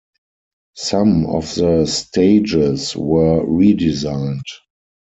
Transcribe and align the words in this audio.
Some 0.77 1.27
of 1.27 1.53
the 1.53 1.85
stages 1.85 2.95
were 2.95 3.45
redesigned. 3.45 4.41